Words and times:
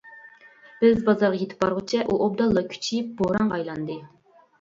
بىز 0.77 1.03
بازارغا 1.09 1.37
يېتىپ 1.41 1.61
بارغۇچە 1.63 1.99
ئۇ 2.05 2.15
ئوبدانلا 2.29 2.63
كۈچىيىپ، 2.73 3.13
بورانغا 3.21 3.59
ئايلاندى. 3.61 3.99